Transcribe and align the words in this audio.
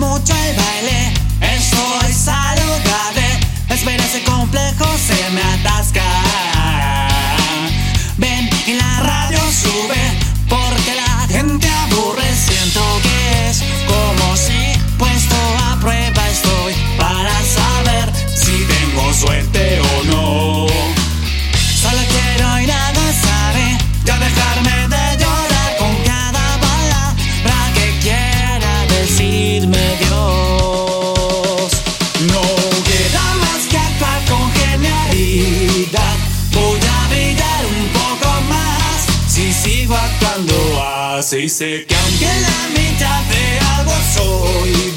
mucho 0.00 0.34
el 0.34 0.56
baile, 0.56 1.12
estoy 1.40 2.12
saludable. 2.12 3.26
Espera 3.68 4.02
ese 4.02 4.22
complejo 4.24 4.86
se 4.96 5.30
me 5.30 5.42
atasca. 5.42 6.02
Ven 8.16 8.48
y 8.66 8.72
la 8.72 9.00
radio 9.00 9.38
sube 9.52 10.00
porque 10.48 10.94
la 10.94 11.26
sigo 39.62 39.94
actuando 39.94 40.54
así. 40.82 41.48
Sé 41.48 41.84
que 41.86 41.94
aunque 41.94 42.26
la 42.26 42.80
mitad 42.80 43.22
de 43.24 43.58
algo 43.76 43.92
soy, 44.14 44.94